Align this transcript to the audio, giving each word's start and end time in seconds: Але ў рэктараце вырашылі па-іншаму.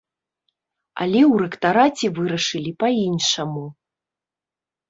Але 1.03 1.21
ў 1.31 1.43
рэктараце 1.43 2.07
вырашылі 2.21 2.71
па-іншаму. 2.85 3.63